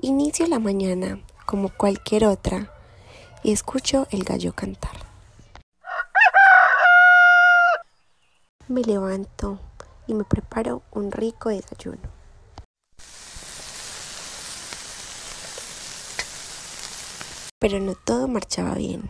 [0.00, 2.72] Inicio la mañana como cualquier otra
[3.42, 4.92] y escucho el gallo cantar.
[8.68, 9.58] Me levanto
[10.06, 11.98] y me preparo un rico desayuno.
[17.58, 19.02] Pero no todo marchaba bien.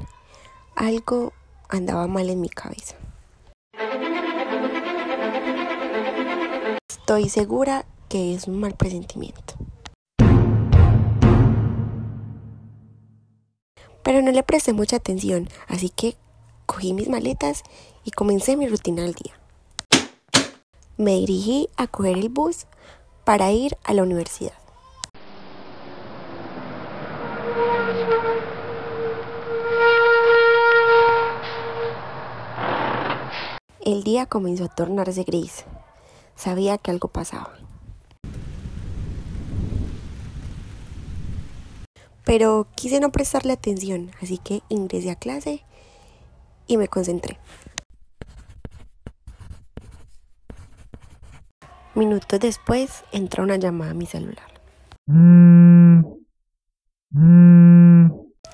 [0.75, 1.35] Algo
[1.69, 2.97] andaba mal en mi cabeza.
[6.89, 9.48] Estoy segura que es un mal presentimiento.
[14.09, 16.17] Pero no le presté mucha atención, así que
[16.65, 17.63] cogí mis maletas
[18.05, 19.39] y comencé mi rutina del día.
[20.97, 22.65] Me dirigí a coger el bus
[23.25, 24.55] para ir a la universidad.
[33.85, 35.67] El día comenzó a tornarse gris.
[36.35, 37.68] Sabía que algo pasaba.
[42.29, 45.65] Pero quise no prestarle atención, así que ingresé a clase
[46.67, 47.39] y me concentré.
[51.95, 54.45] Minutos después entró una llamada a mi celular.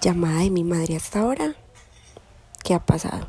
[0.01, 1.57] Llamada de mi madre hasta ahora.
[2.63, 3.27] ¿Qué ha pasado?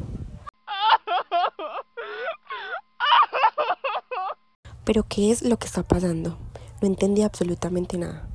[4.83, 6.37] Pero ¿qué es lo que está pasando?
[6.83, 8.34] No entendí absolutamente nada.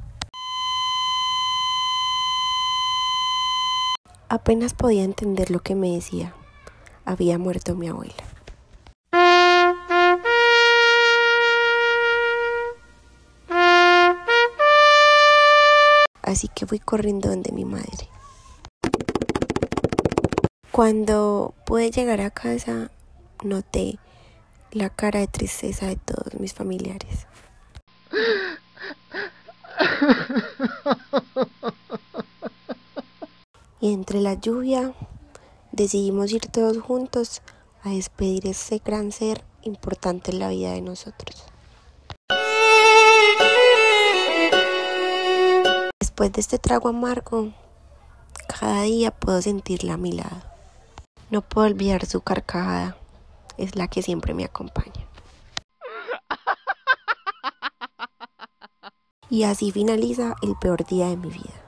[4.33, 6.33] Apenas podía entender lo que me decía.
[7.05, 8.15] Había muerto mi abuela.
[16.23, 18.09] Así que fui corriendo donde mi madre.
[20.71, 22.93] Cuando pude llegar a casa,
[23.43, 23.99] noté
[24.71, 27.27] la cara de tristeza de todos mis familiares.
[33.81, 34.95] Y entre la lluvia
[35.73, 37.43] decidimos ir todos juntos
[37.83, 41.45] a despedir ese gran ser importante en la vida de nosotros.
[46.01, 47.53] Después de este trago amargo,
[48.47, 50.43] cada día puedo sentirla a mi lado.
[51.31, 52.97] No puedo olvidar su carcajada,
[53.57, 55.07] es la que siempre me acompaña.
[59.31, 61.60] Y así finaliza el peor día de mi vida.